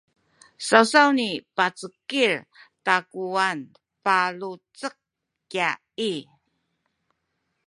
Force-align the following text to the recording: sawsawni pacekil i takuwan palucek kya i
sawsawni 0.67 1.27
pacekil 1.55 2.33
i 2.41 2.45
takuwan 2.85 3.57
palucek 4.03 4.95
kya 5.51 5.69
i 6.11 6.13